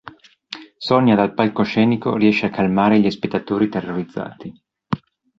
Sonya, 0.77 1.13
dal 1.13 1.35
palcoscenico, 1.35 2.15
riesce 2.17 2.47
a 2.47 2.49
calmare 2.49 2.99
gli 2.99 3.11
spettatori 3.11 3.69
terrorizzati. 3.69 4.51